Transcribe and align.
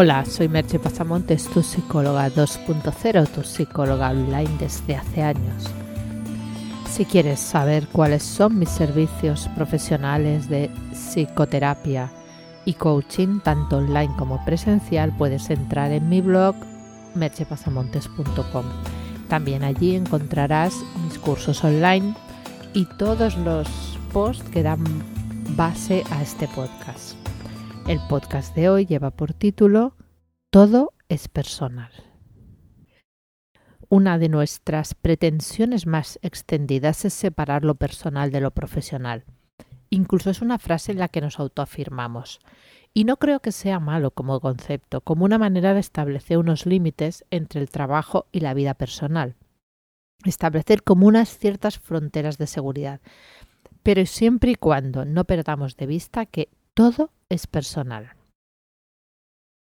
Hola, 0.00 0.24
soy 0.24 0.48
Merche 0.48 0.78
Pasamontes, 0.78 1.50
tu 1.50 1.60
psicóloga 1.60 2.28
2.0, 2.28 3.26
tu 3.30 3.42
psicóloga 3.42 4.10
online 4.10 4.56
desde 4.56 4.94
hace 4.94 5.24
años. 5.24 5.64
Si 6.88 7.04
quieres 7.04 7.40
saber 7.40 7.88
cuáles 7.88 8.22
son 8.22 8.60
mis 8.60 8.68
servicios 8.68 9.48
profesionales 9.56 10.48
de 10.48 10.70
psicoterapia 10.92 12.12
y 12.64 12.74
coaching, 12.74 13.40
tanto 13.40 13.78
online 13.78 14.14
como 14.16 14.44
presencial, 14.44 15.12
puedes 15.18 15.50
entrar 15.50 15.90
en 15.90 16.08
mi 16.08 16.20
blog 16.20 16.54
merchepasamontes.com. 17.16 18.66
También 19.28 19.64
allí 19.64 19.96
encontrarás 19.96 20.74
mis 21.02 21.18
cursos 21.18 21.64
online 21.64 22.14
y 22.72 22.84
todos 22.98 23.36
los 23.38 23.68
posts 24.12 24.48
que 24.50 24.62
dan 24.62 24.84
base 25.56 26.04
a 26.12 26.22
este 26.22 26.46
podcast. 26.46 27.27
El 27.88 28.00
podcast 28.06 28.54
de 28.54 28.68
hoy 28.68 28.84
lleva 28.84 29.10
por 29.10 29.32
título 29.32 29.96
Todo 30.50 30.92
es 31.08 31.26
personal. 31.28 31.90
Una 33.88 34.18
de 34.18 34.28
nuestras 34.28 34.92
pretensiones 34.92 35.86
más 35.86 36.18
extendidas 36.20 37.06
es 37.06 37.14
separar 37.14 37.64
lo 37.64 37.76
personal 37.76 38.30
de 38.30 38.42
lo 38.42 38.50
profesional. 38.50 39.24
Incluso 39.88 40.28
es 40.28 40.42
una 40.42 40.58
frase 40.58 40.92
en 40.92 40.98
la 40.98 41.08
que 41.08 41.22
nos 41.22 41.40
autoafirmamos. 41.40 42.40
Y 42.92 43.04
no 43.04 43.16
creo 43.16 43.40
que 43.40 43.52
sea 43.52 43.80
malo 43.80 44.10
como 44.10 44.38
concepto, 44.40 45.00
como 45.00 45.24
una 45.24 45.38
manera 45.38 45.72
de 45.72 45.80
establecer 45.80 46.36
unos 46.36 46.66
límites 46.66 47.24
entre 47.30 47.62
el 47.62 47.70
trabajo 47.70 48.26
y 48.32 48.40
la 48.40 48.52
vida 48.52 48.74
personal. 48.74 49.34
Establecer 50.26 50.82
como 50.82 51.06
unas 51.06 51.38
ciertas 51.38 51.78
fronteras 51.78 52.36
de 52.36 52.48
seguridad, 52.48 53.00
pero 53.82 54.04
siempre 54.04 54.50
y 54.50 54.56
cuando 54.56 55.06
no 55.06 55.24
perdamos 55.24 55.78
de 55.78 55.86
vista 55.86 56.26
que 56.26 56.50
todo 56.78 57.10
es 57.28 57.48
personal. 57.48 58.14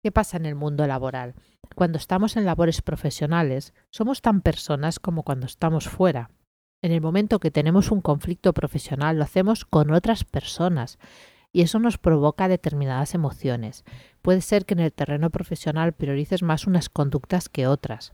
¿Qué 0.00 0.12
pasa 0.12 0.36
en 0.36 0.46
el 0.46 0.54
mundo 0.54 0.86
laboral? 0.86 1.34
Cuando 1.74 1.98
estamos 1.98 2.36
en 2.36 2.46
labores 2.46 2.82
profesionales, 2.82 3.74
somos 3.90 4.22
tan 4.22 4.42
personas 4.42 5.00
como 5.00 5.24
cuando 5.24 5.46
estamos 5.46 5.88
fuera. 5.88 6.30
En 6.82 6.92
el 6.92 7.00
momento 7.00 7.40
que 7.40 7.50
tenemos 7.50 7.90
un 7.90 8.00
conflicto 8.00 8.52
profesional, 8.54 9.16
lo 9.16 9.24
hacemos 9.24 9.64
con 9.64 9.90
otras 9.90 10.22
personas 10.22 11.00
y 11.52 11.62
eso 11.62 11.80
nos 11.80 11.98
provoca 11.98 12.46
determinadas 12.46 13.16
emociones. 13.16 13.82
Puede 14.22 14.40
ser 14.40 14.64
que 14.64 14.74
en 14.74 14.80
el 14.80 14.92
terreno 14.92 15.30
profesional 15.30 15.92
priorices 15.92 16.44
más 16.44 16.68
unas 16.68 16.88
conductas 16.88 17.48
que 17.48 17.66
otras. 17.66 18.12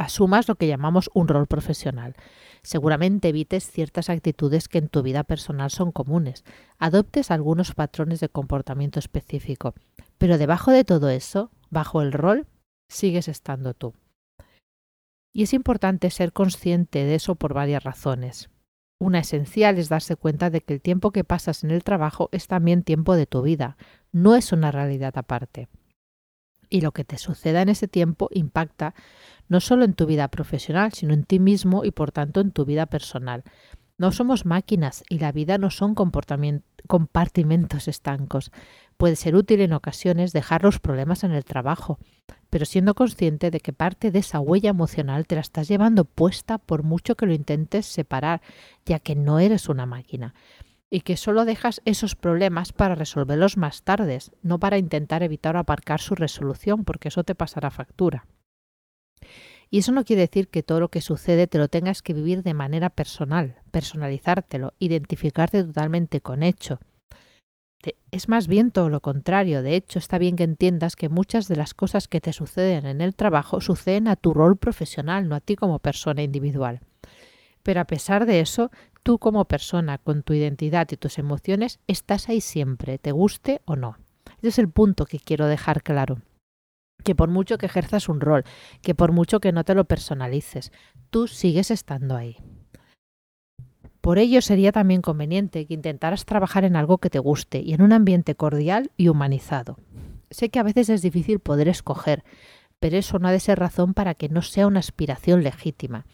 Asumas 0.00 0.48
lo 0.48 0.54
que 0.54 0.66
llamamos 0.66 1.10
un 1.12 1.28
rol 1.28 1.46
profesional. 1.46 2.16
Seguramente 2.62 3.28
evites 3.28 3.70
ciertas 3.70 4.08
actitudes 4.08 4.66
que 4.66 4.78
en 4.78 4.88
tu 4.88 5.02
vida 5.02 5.24
personal 5.24 5.70
son 5.70 5.92
comunes. 5.92 6.42
Adoptes 6.78 7.30
algunos 7.30 7.74
patrones 7.74 8.18
de 8.20 8.30
comportamiento 8.30 8.98
específico. 8.98 9.74
Pero 10.16 10.38
debajo 10.38 10.70
de 10.70 10.84
todo 10.84 11.10
eso, 11.10 11.50
bajo 11.68 12.00
el 12.00 12.12
rol, 12.12 12.46
sigues 12.88 13.28
estando 13.28 13.74
tú. 13.74 13.92
Y 15.34 15.42
es 15.42 15.52
importante 15.52 16.08
ser 16.08 16.32
consciente 16.32 17.04
de 17.04 17.16
eso 17.16 17.34
por 17.34 17.52
varias 17.52 17.84
razones. 17.84 18.48
Una 18.98 19.18
esencial 19.18 19.76
es 19.76 19.90
darse 19.90 20.16
cuenta 20.16 20.48
de 20.48 20.62
que 20.62 20.72
el 20.72 20.80
tiempo 20.80 21.10
que 21.10 21.24
pasas 21.24 21.62
en 21.62 21.72
el 21.72 21.84
trabajo 21.84 22.30
es 22.32 22.46
también 22.46 22.84
tiempo 22.84 23.16
de 23.16 23.26
tu 23.26 23.42
vida, 23.42 23.76
no 24.12 24.34
es 24.34 24.50
una 24.52 24.72
realidad 24.72 25.12
aparte. 25.18 25.68
Y 26.70 26.80
lo 26.80 26.92
que 26.92 27.04
te 27.04 27.18
suceda 27.18 27.60
en 27.60 27.68
ese 27.68 27.88
tiempo 27.88 28.28
impacta 28.30 28.94
no 29.50 29.60
solo 29.60 29.84
en 29.84 29.92
tu 29.94 30.06
vida 30.06 30.28
profesional, 30.28 30.92
sino 30.92 31.12
en 31.12 31.24
ti 31.24 31.40
mismo 31.40 31.84
y 31.84 31.90
por 31.90 32.12
tanto 32.12 32.40
en 32.40 32.52
tu 32.52 32.64
vida 32.64 32.86
personal. 32.86 33.42
No 33.98 34.12
somos 34.12 34.46
máquinas 34.46 35.02
y 35.10 35.18
la 35.18 35.32
vida 35.32 35.58
no 35.58 35.70
son 35.70 35.94
compartimentos 35.94 37.88
estancos. 37.88 38.52
Puede 38.96 39.16
ser 39.16 39.34
útil 39.34 39.60
en 39.60 39.72
ocasiones 39.72 40.32
dejar 40.32 40.62
los 40.62 40.78
problemas 40.78 41.24
en 41.24 41.32
el 41.32 41.44
trabajo, 41.44 41.98
pero 42.48 42.64
siendo 42.64 42.94
consciente 42.94 43.50
de 43.50 43.60
que 43.60 43.72
parte 43.72 44.10
de 44.10 44.20
esa 44.20 44.40
huella 44.40 44.70
emocional 44.70 45.26
te 45.26 45.34
la 45.34 45.40
estás 45.40 45.68
llevando 45.68 46.04
puesta 46.04 46.58
por 46.58 46.84
mucho 46.84 47.16
que 47.16 47.26
lo 47.26 47.34
intentes 47.34 47.86
separar, 47.86 48.42
ya 48.86 49.00
que 49.00 49.16
no 49.16 49.40
eres 49.40 49.68
una 49.68 49.84
máquina, 49.84 50.32
y 50.90 51.00
que 51.00 51.16
solo 51.16 51.44
dejas 51.44 51.82
esos 51.84 52.14
problemas 52.14 52.72
para 52.72 52.94
resolverlos 52.94 53.56
más 53.56 53.82
tarde, 53.82 54.18
no 54.42 54.60
para 54.60 54.78
intentar 54.78 55.24
evitar 55.24 55.56
aparcar 55.56 56.00
su 56.00 56.14
resolución, 56.14 56.84
porque 56.84 57.08
eso 57.08 57.24
te 57.24 57.34
pasará 57.34 57.70
factura. 57.70 58.26
Y 59.70 59.78
eso 59.78 59.92
no 59.92 60.04
quiere 60.04 60.22
decir 60.22 60.48
que 60.48 60.62
todo 60.62 60.80
lo 60.80 60.88
que 60.88 61.00
sucede 61.00 61.46
te 61.46 61.58
lo 61.58 61.68
tengas 61.68 62.02
que 62.02 62.14
vivir 62.14 62.42
de 62.42 62.54
manera 62.54 62.90
personal, 62.90 63.56
personalizártelo, 63.70 64.74
identificarte 64.78 65.62
totalmente 65.62 66.20
con 66.20 66.42
hecho, 66.42 66.80
es 68.10 68.28
más 68.28 68.48
bien 68.48 68.70
todo 68.70 68.88
lo 68.88 69.00
contrario. 69.00 69.62
De 69.62 69.74
hecho, 69.74 69.98
está 69.98 70.18
bien 70.18 70.36
que 70.36 70.44
entiendas 70.44 70.96
que 70.96 71.08
muchas 71.08 71.48
de 71.48 71.56
las 71.56 71.74
cosas 71.74 72.08
que 72.08 72.20
te 72.20 72.32
suceden 72.32 72.86
en 72.86 73.00
el 73.00 73.14
trabajo 73.14 73.60
suceden 73.60 74.08
a 74.08 74.16
tu 74.16 74.34
rol 74.34 74.56
profesional, 74.56 75.28
no 75.28 75.36
a 75.36 75.40
ti 75.40 75.56
como 75.56 75.78
persona 75.78 76.22
individual. 76.22 76.80
Pero 77.62 77.80
a 77.80 77.84
pesar 77.84 78.26
de 78.26 78.40
eso, 78.40 78.70
tú 79.02 79.18
como 79.18 79.44
persona, 79.44 79.98
con 79.98 80.22
tu 80.22 80.32
identidad 80.32 80.88
y 80.90 80.96
tus 80.96 81.18
emociones, 81.18 81.78
estás 81.86 82.28
ahí 82.28 82.40
siempre, 82.40 82.98
te 82.98 83.12
guste 83.12 83.60
o 83.64 83.76
no. 83.76 83.96
Ese 84.38 84.48
es 84.48 84.58
el 84.58 84.68
punto 84.68 85.06
que 85.06 85.18
quiero 85.18 85.46
dejar 85.46 85.82
claro. 85.82 86.20
Que 87.02 87.14
por 87.14 87.28
mucho 87.28 87.58
que 87.58 87.66
ejerzas 87.66 88.08
un 88.08 88.20
rol, 88.20 88.44
que 88.82 88.94
por 88.94 89.12
mucho 89.12 89.40
que 89.40 89.52
no 89.52 89.64
te 89.64 89.74
lo 89.74 89.84
personalices, 89.84 90.72
tú 91.10 91.26
sigues 91.26 91.70
estando 91.70 92.16
ahí. 92.16 92.36
Por 94.00 94.18
ello 94.18 94.40
sería 94.40 94.72
también 94.72 95.02
conveniente 95.02 95.66
que 95.66 95.74
intentaras 95.74 96.24
trabajar 96.24 96.64
en 96.64 96.74
algo 96.74 96.98
que 96.98 97.10
te 97.10 97.18
guste 97.18 97.60
y 97.60 97.74
en 97.74 97.82
un 97.82 97.92
ambiente 97.92 98.34
cordial 98.34 98.90
y 98.96 99.08
humanizado. 99.08 99.76
Sé 100.30 100.48
que 100.48 100.58
a 100.58 100.62
veces 100.62 100.88
es 100.88 101.02
difícil 101.02 101.38
poder 101.38 101.68
escoger, 101.68 102.24
pero 102.78 102.96
eso 102.96 103.18
no 103.18 103.28
ha 103.28 103.32
de 103.32 103.40
ser 103.40 103.58
razón 103.58 103.92
para 103.92 104.14
que 104.14 104.30
no 104.30 104.40
sea 104.40 104.66
una 104.66 104.80
aspiración 104.80 105.42
legítima. 105.42 106.06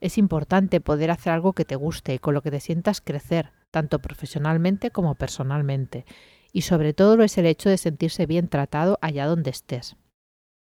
Es 0.00 0.16
importante 0.16 0.80
poder 0.80 1.10
hacer 1.10 1.32
algo 1.32 1.52
que 1.52 1.64
te 1.64 1.76
guste 1.76 2.14
y 2.14 2.18
con 2.18 2.34
lo 2.34 2.42
que 2.42 2.50
te 2.50 2.60
sientas 2.60 3.00
crecer, 3.00 3.52
tanto 3.70 3.98
profesionalmente 3.98 4.90
como 4.90 5.14
personalmente. 5.14 6.06
Y 6.52 6.62
sobre 6.62 6.94
todo 6.94 7.22
es 7.22 7.36
el 7.36 7.46
hecho 7.46 7.68
de 7.68 7.78
sentirse 7.78 8.24
bien 8.26 8.48
tratado 8.48 8.98
allá 9.02 9.26
donde 9.26 9.50
estés. 9.50 9.96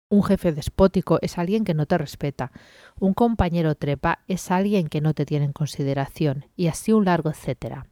Un 0.10 0.24
jefe 0.24 0.52
despótico 0.52 1.20
es 1.22 1.38
alguien 1.38 1.64
que 1.64 1.74
no 1.74 1.86
te 1.86 1.98
respeta. 1.98 2.52
Un 3.00 3.14
compañero 3.14 3.76
trepa 3.76 4.20
es 4.28 4.52
alguien 4.52 4.88
que 4.88 5.02
no 5.02 5.14
te 5.14 5.26
tiene 5.26 5.46
en 5.46 5.54
consideración. 5.54 6.46
Y 6.56 6.68
así 6.68 6.94
un 6.94 7.06
largo 7.06 7.30
etcétera. 7.30 7.88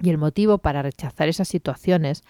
Y 0.00 0.10
el 0.10 0.18
motivo 0.18 0.58
para 0.58 0.82
rechazar 0.82 1.28
esas 1.28 1.48
situaciones, 1.48 2.22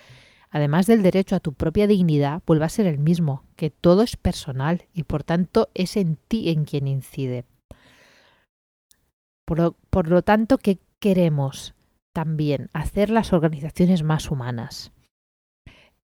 además 0.51 0.87
del 0.87 1.03
derecho 1.03 1.35
a 1.35 1.41
tu 1.41 1.53
propia 1.53 1.87
dignidad, 1.87 2.43
vuelve 2.47 2.65
a 2.65 2.69
ser 2.69 2.87
el 2.87 2.99
mismo, 2.99 3.43
que 3.57 3.71
todo 3.71 4.03
es 4.03 4.17
personal 4.17 4.85
y 4.95 5.03
por 5.03 5.25
tanto 5.25 5.69
es 5.75 5.97
en 5.97 6.17
ti 6.29 6.51
en 6.51 6.65
quien 6.65 6.87
incide. 6.87 7.45
Por 9.47 10.09
lo, 10.09 10.23
tanto, 10.23 10.59
¿qué 10.59 10.79
queremos? 10.99 11.75
También 12.13 12.69
hacer 12.73 13.11
las 13.11 13.33
organizaciones 13.33 14.03
más 14.03 14.31
humanas. 14.31 14.93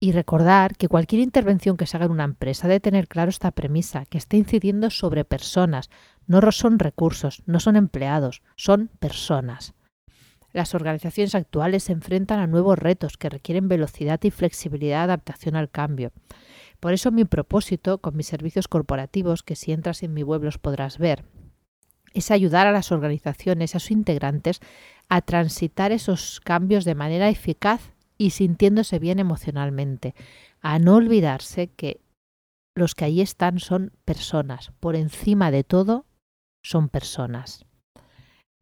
Y 0.03 0.13
recordar 0.13 0.77
que 0.77 0.87
cualquier 0.87 1.21
intervención 1.21 1.77
que 1.77 1.85
se 1.85 1.95
haga 1.95 2.07
en 2.07 2.11
una 2.11 2.23
empresa 2.23 2.67
debe 2.67 2.79
tener 2.79 3.07
claro 3.07 3.29
esta 3.29 3.51
premisa, 3.51 4.05
que 4.05 4.17
está 4.17 4.35
incidiendo 4.35 4.89
sobre 4.89 5.25
personas, 5.25 5.91
no 6.25 6.51
son 6.51 6.79
recursos, 6.79 7.43
no 7.45 7.59
son 7.59 7.75
empleados, 7.75 8.41
son 8.55 8.89
personas. 8.99 9.75
Las 10.53 10.73
organizaciones 10.73 11.35
actuales 11.35 11.83
se 11.83 11.91
enfrentan 11.91 12.39
a 12.39 12.47
nuevos 12.47 12.79
retos 12.79 13.15
que 13.15 13.29
requieren 13.29 13.67
velocidad 13.67 14.19
y 14.23 14.31
flexibilidad 14.31 15.01
de 15.01 15.03
adaptación 15.03 15.55
al 15.55 15.69
cambio. 15.69 16.11
Por 16.79 16.93
eso 16.93 17.11
mi 17.11 17.25
propósito 17.25 17.99
con 17.99 18.17
mis 18.17 18.25
servicios 18.25 18.67
corporativos, 18.67 19.43
que 19.43 19.55
si 19.55 19.71
entras 19.71 20.01
en 20.01 20.15
mi 20.15 20.23
web 20.23 20.43
los 20.43 20.57
podrás 20.57 20.97
ver, 20.97 21.25
es 22.15 22.31
ayudar 22.31 22.65
a 22.65 22.71
las 22.71 22.91
organizaciones, 22.91 23.75
a 23.75 23.79
sus 23.79 23.91
integrantes, 23.91 24.61
a 25.09 25.21
transitar 25.21 25.91
esos 25.91 26.41
cambios 26.41 26.85
de 26.85 26.95
manera 26.95 27.29
eficaz 27.29 27.93
y 28.21 28.29
sintiéndose 28.29 28.99
bien 28.99 29.17
emocionalmente, 29.17 30.13
a 30.61 30.77
no 30.77 30.97
olvidarse 30.97 31.69
que 31.69 32.01
los 32.75 32.93
que 32.93 33.05
ahí 33.05 33.19
están 33.19 33.57
son 33.57 33.93
personas, 34.05 34.71
por 34.79 34.95
encima 34.95 35.49
de 35.49 35.63
todo 35.63 36.05
son 36.63 36.87
personas. 36.89 37.65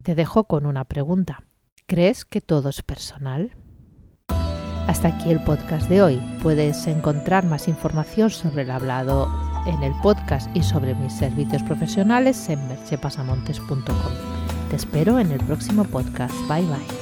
Te 0.02 0.16
dejo 0.16 0.46
con 0.46 0.66
una 0.66 0.86
pregunta. 0.86 1.44
¿Crees 1.88 2.24
que 2.24 2.40
todo 2.40 2.70
es 2.70 2.84
personal? 2.84 3.52
Hasta 4.88 5.10
aquí 5.10 5.30
el 5.30 5.44
podcast 5.44 5.90
de 5.90 6.04
hoy. 6.04 6.22
Puedes 6.42 6.88
encontrar 6.88 7.46
más 7.46 7.68
información 7.68 8.30
sobre 8.30 8.62
el 8.62 8.72
hablado 8.72 9.28
en 9.68 9.84
el 9.84 9.92
podcast 10.02 10.50
y 10.56 10.64
sobre 10.64 10.96
mis 10.96 11.12
servicios 11.12 11.64
profesionales 11.64 12.48
en 12.48 12.66
merchepasamontes.com. 12.70 14.14
Te 14.70 14.78
espero 14.78 15.20
en 15.20 15.34
el 15.34 15.44
próximo 15.44 15.84
podcast. 15.84 16.34
Bye 16.48 16.62
bye. 16.62 16.99